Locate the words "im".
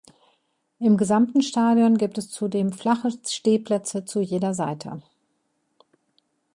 0.79-0.97